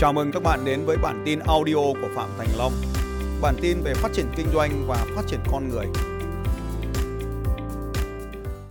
[0.00, 2.72] Chào mừng các bạn đến với bản tin audio của Phạm Thành Long.
[3.42, 5.86] Bản tin về phát triển kinh doanh và phát triển con người.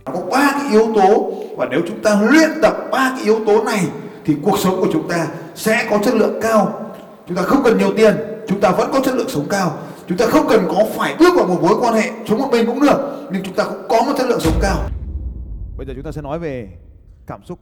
[0.04, 3.44] Nó có ba cái yếu tố và nếu chúng ta luyện tập ba cái yếu
[3.46, 3.84] tố này
[4.24, 6.92] thì cuộc sống của chúng ta sẽ có chất lượng cao.
[7.28, 8.16] Chúng ta không cần nhiều tiền,
[8.48, 9.78] chúng ta vẫn có chất lượng sống cao.
[10.08, 12.66] Chúng ta không cần có phải bước vào một mối quan hệ sống một mình
[12.66, 14.90] cũng được, nhưng chúng ta cũng có một chất lượng sống cao.
[15.76, 16.68] Bây giờ chúng ta sẽ nói về
[17.26, 17.58] cảm xúc.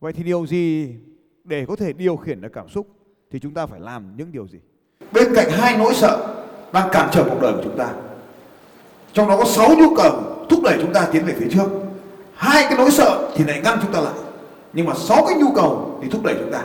[0.00, 0.94] Vậy thì điều gì
[1.44, 2.86] để có thể điều khiển được cảm xúc
[3.30, 4.58] thì chúng ta phải làm những điều gì?
[5.12, 7.88] Bên cạnh hai nỗi sợ đang cản trở cuộc đời của chúng ta.
[9.12, 11.68] Trong đó có sáu nhu cầu thúc đẩy chúng ta tiến về phía trước.
[12.34, 14.14] Hai cái nỗi sợ thì lại ngăn chúng ta lại.
[14.72, 16.64] Nhưng mà sáu cái nhu cầu thì thúc đẩy chúng ta.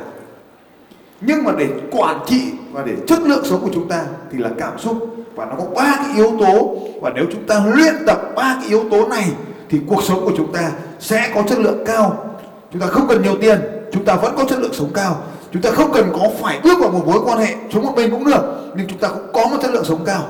[1.21, 4.49] Nhưng mà để quản trị và để chất lượng sống của chúng ta thì là
[4.57, 4.97] cảm xúc
[5.35, 8.69] và nó có ba cái yếu tố và nếu chúng ta luyện tập ba cái
[8.69, 9.25] yếu tố này
[9.69, 12.35] thì cuộc sống của chúng ta sẽ có chất lượng cao.
[12.71, 13.59] Chúng ta không cần nhiều tiền,
[13.95, 15.23] chúng ta vẫn có chất lượng sống cao.
[15.51, 18.11] Chúng ta không cần có phải bước vào một mối quan hệ sống một mình
[18.11, 20.27] cũng được, nhưng chúng ta cũng có một chất lượng sống cao.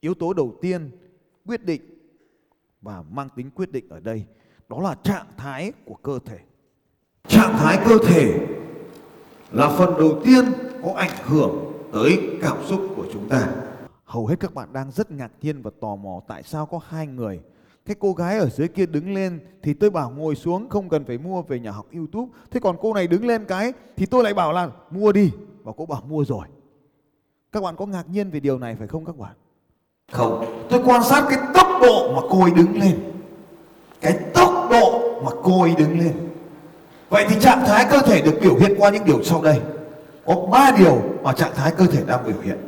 [0.00, 0.90] Yếu tố đầu tiên
[1.46, 1.82] quyết định
[2.82, 4.24] và mang tính quyết định ở đây
[4.68, 6.38] đó là trạng thái của cơ thể.
[7.28, 8.46] Trạng thái cơ thể
[9.52, 10.44] là phần đầu tiên
[10.84, 13.48] có ảnh hưởng tới cảm xúc của chúng ta.
[14.04, 17.06] Hầu hết các bạn đang rất ngạc nhiên và tò mò tại sao có hai
[17.06, 17.40] người.
[17.88, 21.04] Cái cô gái ở dưới kia đứng lên thì tôi bảo ngồi xuống không cần
[21.04, 22.32] phải mua về nhà học YouTube.
[22.50, 25.30] Thế còn cô này đứng lên cái thì tôi lại bảo là mua đi
[25.62, 26.46] và cô bảo mua rồi.
[27.52, 29.32] Các bạn có ngạc nhiên về điều này phải không các bạn?
[30.12, 32.98] Không, tôi quan sát cái tốc độ mà cô ấy đứng lên.
[34.00, 36.12] Cái tốc độ mà cô ấy đứng lên.
[37.08, 39.60] Vậy thì trạng thái cơ thể được biểu hiện qua những điều sau đây.
[40.26, 42.58] Có ba điều mà trạng thái cơ thể đang biểu hiện.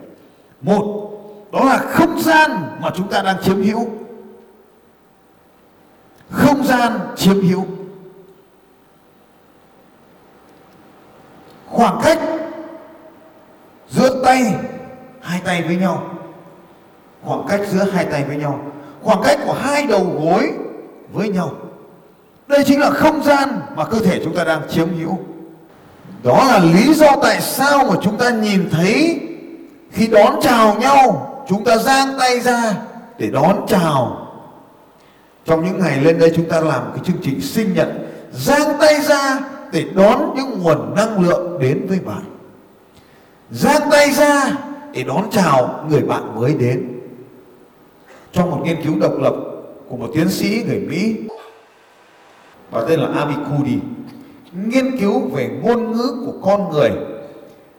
[0.60, 1.10] Một,
[1.52, 3.86] đó là không gian mà chúng ta đang chiếm hữu.
[6.30, 7.66] Không gian chiếm hữu.
[11.66, 12.18] Khoảng cách
[13.88, 14.54] giữa tay,
[15.20, 16.02] hai tay với nhau.
[17.22, 18.60] Khoảng cách giữa hai tay với nhau.
[19.02, 20.52] Khoảng cách của hai đầu gối
[21.12, 21.52] với nhau.
[22.46, 25.18] Đây chính là không gian mà cơ thể chúng ta đang chiếm hữu.
[26.22, 29.20] Đó là lý do tại sao mà chúng ta nhìn thấy
[29.90, 32.74] khi đón chào nhau, chúng ta giang tay ra
[33.18, 34.19] để đón chào
[35.50, 37.88] trong những ngày lên đây chúng ta làm cái chương trình sinh nhật,
[38.32, 39.40] giang tay ra
[39.72, 42.22] để đón những nguồn năng lượng đến với bạn.
[43.50, 44.52] Giang tay ra
[44.92, 47.00] để đón chào người bạn mới đến.
[48.32, 49.34] Trong một nghiên cứu độc lập
[49.88, 51.16] của một tiến sĩ người Mỹ
[52.70, 53.78] và tên là Abi Cudi
[54.52, 56.90] nghiên cứu về ngôn ngữ của con người.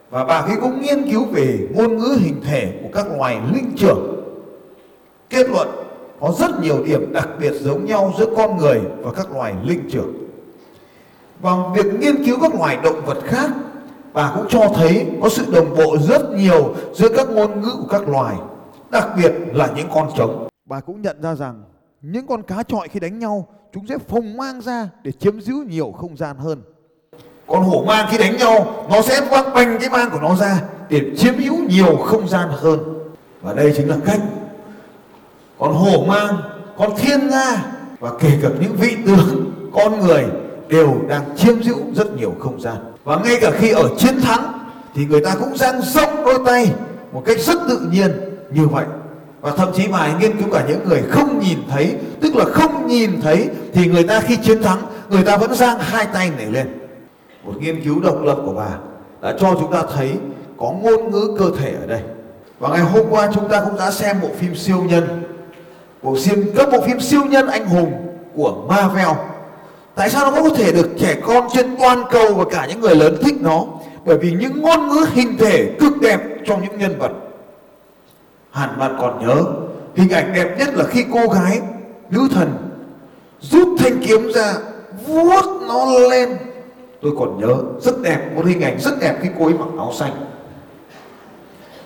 [0.09, 3.71] Và bà ấy cũng nghiên cứu về ngôn ngữ hình thể của các loài linh
[3.77, 4.23] trưởng.
[5.29, 5.80] Kết luận
[6.21, 9.89] có rất nhiều điểm đặc biệt giống nhau giữa con người và các loài linh
[9.91, 10.13] trưởng.
[11.41, 13.49] Và việc nghiên cứu các loài động vật khác
[14.13, 17.87] bà cũng cho thấy có sự đồng bộ rất nhiều giữa các ngôn ngữ của
[17.89, 18.35] các loài
[18.91, 20.47] đặc biệt là những con trống.
[20.65, 21.63] Bà cũng nhận ra rằng
[22.01, 25.53] những con cá trọi khi đánh nhau chúng sẽ phồng mang ra để chiếm giữ
[25.67, 26.61] nhiều không gian hơn.
[27.47, 30.61] con hổ mang khi đánh nhau nó sẽ văng bành cái mang của nó ra
[30.89, 32.79] để chiếm hữu nhiều không gian hơn.
[33.41, 34.19] Và đây chính là cách
[35.61, 36.37] con hổ mang,
[36.77, 37.65] con thiên nga
[37.99, 40.25] và kể cả những vị tướng, con người
[40.67, 42.75] đều đang chiếm giữ rất nhiều không gian.
[43.03, 44.59] Và ngay cả khi ở chiến thắng
[44.95, 46.71] thì người ta cũng dang rộng đôi tay
[47.11, 48.11] một cách rất tự nhiên
[48.51, 48.85] như vậy.
[49.41, 52.87] Và thậm chí mà nghiên cứu cả những người không nhìn thấy, tức là không
[52.87, 56.45] nhìn thấy, thì người ta khi chiến thắng, người ta vẫn giang hai tay này
[56.45, 56.67] lên.
[57.43, 58.69] Một nghiên cứu độc lập của bà
[59.21, 60.11] đã cho chúng ta thấy
[60.57, 62.01] có ngôn ngữ cơ thể ở đây.
[62.59, 65.20] Và ngày hôm qua chúng ta cũng đã xem bộ phim siêu nhân
[66.01, 67.91] bộ phim, các bộ phim siêu nhân anh hùng
[68.35, 69.07] của Marvel.
[69.95, 72.95] Tại sao nó có thể được trẻ con trên toàn cầu và cả những người
[72.95, 73.65] lớn thích nó?
[74.05, 77.11] Bởi vì những ngôn ngữ hình thể cực đẹp trong những nhân vật.
[78.51, 79.43] Hẳn bạn còn nhớ,
[79.95, 81.61] hình ảnh đẹp nhất là khi cô gái,
[82.09, 82.53] nữ thần,
[83.41, 84.53] rút thanh kiếm ra,
[85.07, 86.37] vuốt nó lên.
[87.01, 89.93] Tôi còn nhớ, rất đẹp, một hình ảnh rất đẹp khi cô ấy mặc áo
[89.99, 90.11] xanh.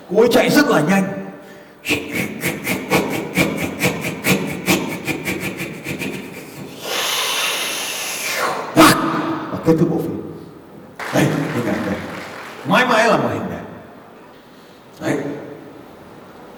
[0.10, 1.04] Cô ấy chạy rất là nhanh
[8.76, 10.22] và kết thúc bộ phim.
[11.14, 11.24] Đây,
[11.56, 12.00] hình ảnh này
[12.70, 13.66] mãi mãi là một hình ảnh
[15.02, 15.18] đấy.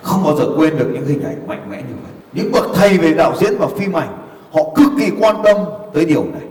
[0.01, 2.11] Không bao giờ quên được những hình ảnh mạnh mẽ như vậy.
[2.33, 4.17] Những bậc thầy về đạo diễn và phim ảnh,
[4.51, 5.57] họ cực kỳ quan tâm
[5.93, 6.41] tới điều này.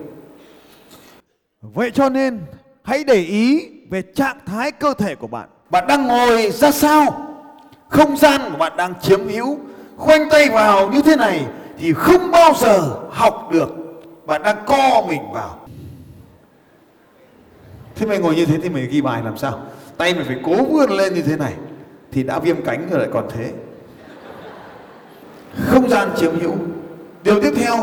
[1.63, 2.41] Vậy cho nên,
[2.83, 5.49] hãy để ý về trạng thái cơ thể của bạn.
[5.71, 7.27] bạn đang ngồi ra sao?
[7.89, 9.59] Không gian của bạn đang chiếm hữu,
[9.97, 11.47] khoanh tay vào như thế này
[11.79, 12.81] thì không bao giờ
[13.11, 13.69] học được.
[14.27, 15.66] Bạn đang co mình vào
[17.97, 19.63] thế mày ngồi như thế thì mày ghi bài làm sao?
[19.97, 21.55] Tay mày phải cố vươn lên như thế này
[22.13, 23.53] thì đã viêm cánh rồi lại còn thế.
[25.67, 26.55] Không gian chiếm hữu.
[27.23, 27.77] Điều tiếp theo,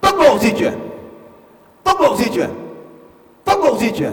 [0.00, 0.72] tốc độ di chuyển.
[1.84, 2.50] Tốc độ di chuyển.
[3.44, 4.12] Tốc độ di chuyển.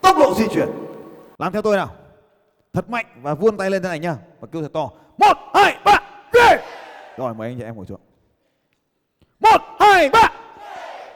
[0.00, 0.68] Tốc độ di chuyển.
[1.38, 1.88] Làm theo tôi nào.
[2.72, 4.16] Thật mạnh và vươn tay lên thế này nhá.
[4.40, 4.90] Và kêu thật to.
[5.18, 6.00] Một, hai, ba
[6.32, 6.56] ghê
[7.16, 8.00] rồi, mời anh chị em ngồi xuống.
[9.40, 10.35] Một, hai, ba!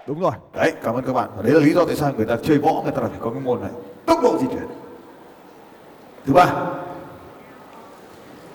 [0.06, 0.32] Đúng rồi.
[0.54, 1.28] Đấy, cảm ơn các bạn.
[1.36, 3.30] Và đấy là lý do tại sao người ta chơi võ, người ta phải có
[3.30, 3.70] cái môn này.
[4.06, 4.66] Tốc độ di chuyển.
[6.26, 6.52] Thứ ba,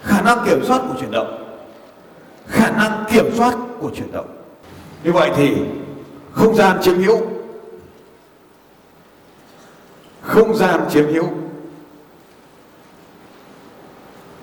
[0.02, 1.58] khả năng kiểm soát của chuyển động.
[2.48, 4.38] Khả năng kiểm soát của chuyển động.
[5.04, 5.58] Như vậy thì
[6.32, 7.22] không gian chiếm hữu.
[10.22, 11.30] Không gian chiếm hữu.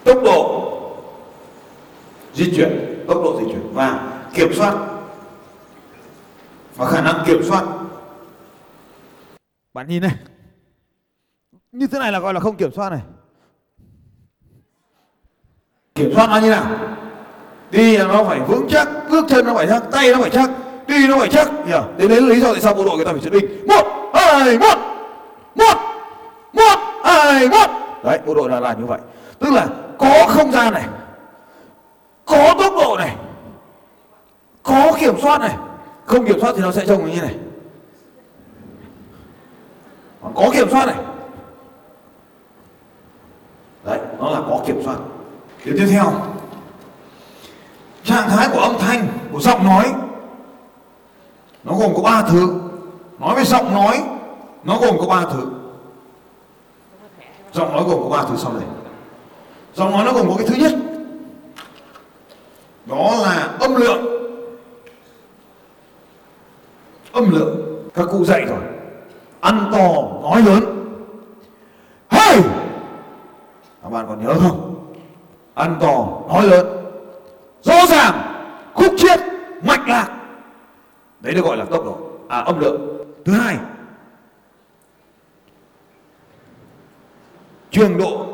[0.04, 0.72] Tốc độ
[2.34, 3.04] di chuyển.
[3.08, 3.74] Tốc độ di chuyển.
[3.74, 4.74] Và kiểm soát
[6.76, 7.64] và khả năng kiểm soát.
[9.74, 10.14] Bạn nhìn này.
[11.72, 13.00] Như thế này là gọi là không kiểm soát này.
[15.94, 16.66] Kiểm soát nó như nào?
[17.70, 20.50] Đi là nó phải vững chắc bước chân nó phải chắc tay nó phải chắc
[20.86, 21.48] đi nó phải chắc.
[21.66, 23.66] Hiểu đấy là lý do tại sao bộ đội người ta phải xuất binh.
[23.66, 24.78] Một hai một.
[25.54, 25.76] Một
[26.52, 27.66] một hai một.
[28.04, 29.00] Đấy bộ đội là làm như vậy.
[29.38, 29.66] Tức là
[29.98, 30.88] có không gian này
[32.24, 33.16] có tốc độ này
[34.62, 35.56] có kiểm soát này
[36.06, 37.34] không kiểm soát thì nó sẽ trông như này.
[40.22, 40.96] Còn có kiểm soát này.
[43.84, 44.96] Đấy, nó là có kiểm soát.
[45.64, 46.12] Điều tiếp theo.
[48.04, 49.94] Trạng thái của âm thanh, của giọng nói,
[51.64, 52.60] nó gồm có ba thứ.
[53.18, 54.02] Nói về giọng nói,
[54.64, 55.46] nó gồm có ba thứ.
[57.52, 58.62] Giọng nói gồm có ba thứ sau đây.
[59.74, 60.72] Giọng nói nó gồm có cái thứ nhất.
[62.86, 64.11] Đó là âm lượng.
[67.22, 68.60] Âm lượng, các cụ dạy rồi.
[69.40, 69.92] Ăn to,
[70.22, 70.64] nói lớn.
[72.08, 72.40] Hey!
[73.82, 74.86] Các bạn còn nhớ không?
[75.54, 76.66] Ăn to, nói lớn.
[77.62, 78.14] Rõ ràng,
[78.74, 79.20] khúc chiết,
[79.62, 80.18] mạch lạc.
[81.20, 81.98] Đấy được gọi là tốc độ
[82.28, 82.98] à âm lượng.
[83.24, 83.56] Thứ hai,
[87.70, 88.26] trường độ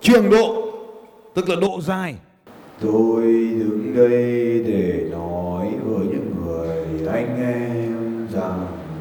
[0.00, 0.72] trường độ,
[1.34, 2.16] tức là độ dài.
[2.80, 3.22] Tôi
[3.58, 7.79] đứng đây để nói với những người anh em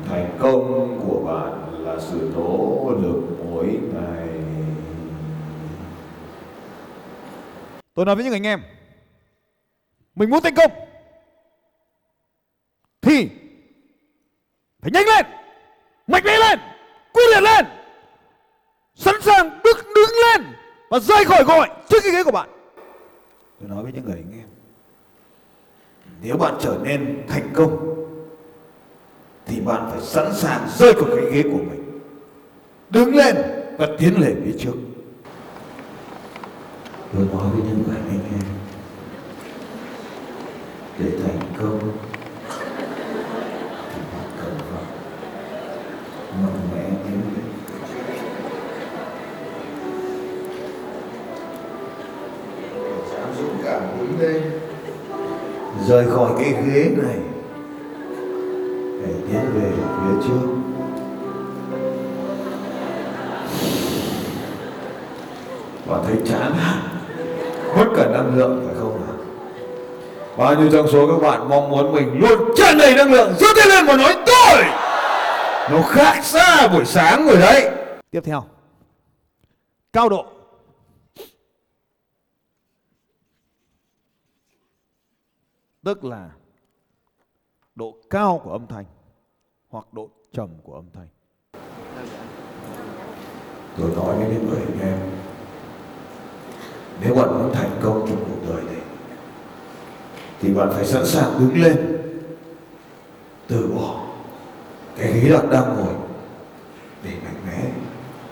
[0.10, 4.30] thành công của bạn là sự nỗ lực mỗi ngày.
[7.94, 8.62] Tôi nói với những anh em
[10.16, 10.72] mình muốn thành công
[13.02, 13.30] thì
[14.82, 15.26] phải nhanh lên
[16.08, 16.60] mạnh mẽ lên
[17.14, 17.66] quyết liệt lên
[18.96, 20.54] sẵn sàng bước đứng lên
[20.90, 22.50] và rơi khỏi gọi trước cái ghế của bạn.
[23.60, 24.48] Tôi nói với những người anh em
[26.22, 27.96] nếu bạn trở nên thành công
[29.50, 32.02] thì bạn phải sẵn sàng rơi khỏi cái ghế của mình.
[32.90, 33.36] Đứng lên
[33.78, 34.74] và tiến lên phía trước.
[37.14, 38.44] Tôi nói với những người anh em
[41.00, 41.80] để thành công
[43.94, 44.84] thì bạn cần phải
[46.44, 47.46] mạnh mẽ tiến lên.
[53.38, 54.42] Dũng cảm đứng lên.
[55.88, 57.18] Rời khỏi cái ghế này
[66.10, 66.54] thấy chán
[67.78, 69.16] mất cả năng lượng phải không nào
[70.38, 73.48] bao nhiêu trong số các bạn mong muốn mình luôn tràn đầy năng lượng, giơ
[73.56, 74.64] tay lên và nói, tôi!
[75.72, 77.72] Nó khác xa buổi sáng rồi đấy.
[78.12, 78.44] Tiếp theo.
[79.94, 80.26] Cao độ.
[85.84, 86.30] Tức là
[87.76, 88.86] độ cao của âm thanh
[89.70, 91.08] hoặc độ trầm của âm thanh.
[93.78, 95.19] Tôi nói với những người anh em
[97.02, 98.82] nếu bạn muốn thành công trong cuộc đời này,
[100.42, 102.00] thì bạn phải sẵn sàng đứng lên,
[103.48, 104.00] từ bỏ
[104.98, 105.94] cái ghế bạn đang ngồi
[107.04, 107.64] để mạnh mẽ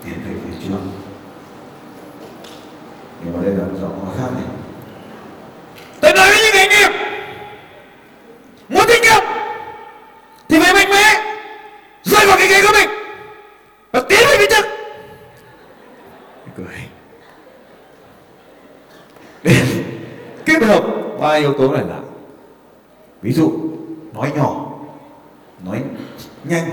[0.04, 0.78] tiến về phía trước
[3.24, 4.44] nhưng mà đây là một giọng nói khác này
[6.02, 6.92] tôi nói với những anh em
[8.70, 9.24] muốn thành công
[10.50, 11.36] thì phải mạnh mẽ
[12.04, 12.90] rơi vào cái ghế của mình
[13.92, 14.66] và tiến về phía trước
[16.58, 16.78] cười
[19.44, 19.56] để
[20.46, 20.84] kết hợp
[21.38, 22.04] ba yếu tố này lại
[23.22, 23.52] ví dụ
[24.14, 24.80] nói nhỏ
[25.66, 25.84] nói
[26.44, 26.70] nhanh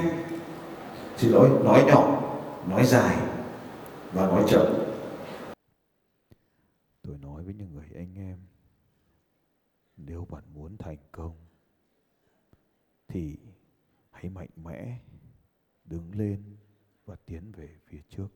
[1.16, 2.22] xin lỗi nói nhỏ
[2.68, 3.16] nói dài
[4.12, 4.66] và nói chậm.
[7.02, 8.38] Tôi nói với những người anh em
[9.96, 11.36] nếu bạn muốn thành công
[13.08, 13.36] thì
[14.10, 14.98] hãy mạnh mẽ
[15.84, 16.42] đứng lên
[17.06, 18.28] và tiến về phía trước.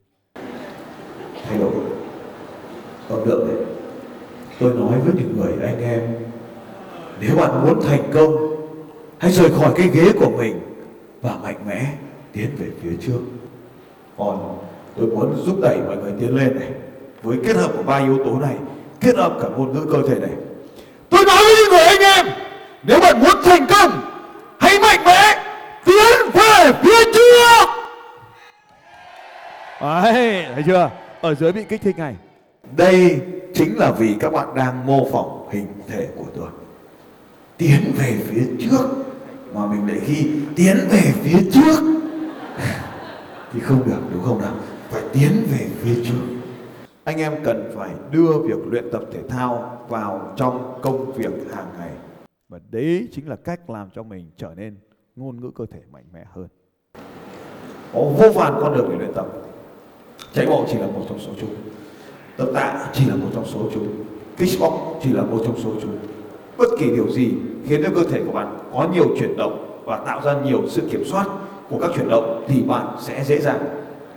[1.43, 1.75] Thay đổi.
[3.09, 3.88] Âm lượng đấy
[4.61, 6.01] tôi nói với những người anh em
[7.21, 8.37] nếu bạn muốn thành công
[9.19, 10.61] hãy rời khỏi cái ghế của mình
[11.23, 11.87] và mạnh mẽ
[12.33, 13.19] tiến về phía trước
[14.19, 14.59] còn
[14.97, 16.69] tôi muốn giúp đẩy mọi người tiến lên này
[17.23, 18.55] với kết hợp của ba yếu tố này
[19.01, 20.31] kết hợp cả ngôn ngữ cơ thể này
[21.11, 22.27] tôi nói với những người anh em
[22.83, 23.91] nếu bạn muốn thành công
[24.59, 25.45] hãy mạnh mẽ
[25.85, 27.69] tiến về phía trước
[29.81, 30.91] Đấy, thấy chưa?
[31.21, 32.15] Ở dưới bị kích thích này.
[32.77, 33.21] Đây
[33.55, 36.49] chính là vì các bạn đang mô phỏng hình thể của tôi.
[37.57, 38.87] Tiến về phía trước
[39.55, 41.81] mà mình lại ghi, tiến về phía trước
[43.53, 44.55] thì không được, đúng không nào?
[44.91, 46.21] Phải tiến về phía trước.
[47.05, 51.69] Anh em cần phải đưa việc luyện tập thể thao vào trong công việc hàng
[51.79, 51.91] ngày.
[52.49, 54.77] Và đấy chính là cách làm cho mình trở nên
[55.17, 56.49] ngôn ngữ cơ thể mạnh mẽ hơn.
[57.93, 59.27] Có vô vàn con đường để luyện tập.
[60.33, 61.51] Chạy bộ chỉ là một trong số chúng.
[62.39, 63.89] Tập tạ chỉ là một trong số chúng.
[64.37, 65.99] Kickbox chỉ là một trong số chúng.
[66.59, 67.33] Bất kỳ điều gì
[67.69, 70.83] khiến cho cơ thể của bạn có nhiều chuyển động và tạo ra nhiều sự
[70.91, 71.27] kiểm soát
[71.71, 73.59] của các chuyển động thì bạn sẽ dễ dàng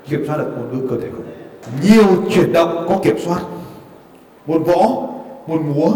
[0.09, 1.37] kiểm soát được ngôn ngữ cơ thể của mình.
[1.83, 3.41] Nhiều chuyển động có kiểm soát.
[4.47, 5.07] Môn võ,
[5.47, 5.91] môn múa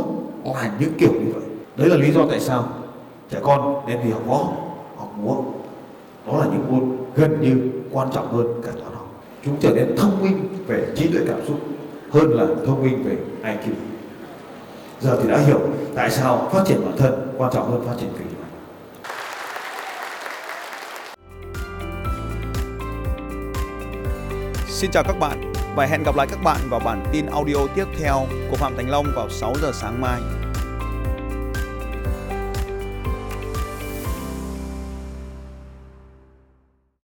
[0.45, 1.43] là những kiểu như vậy.
[1.77, 2.67] Đấy là lý do tại sao
[3.29, 4.37] trẻ con nên đi học võ,
[4.97, 5.35] học múa.
[6.27, 9.23] Đó là những môn gần như quan trọng hơn cả toán học.
[9.45, 11.59] Chúng trở nên thông minh về trí tuệ cảm xúc
[12.11, 13.71] hơn là thông minh về IQ.
[14.99, 15.59] Giờ thì đã hiểu
[15.95, 18.35] tại sao phát triển bản thân quan trọng hơn phát triển kinh doanh.
[24.67, 27.85] Xin chào các bạn và hẹn gặp lại các bạn vào bản tin audio tiếp
[27.99, 30.21] theo của Phạm Thành Long vào 6 giờ sáng mai.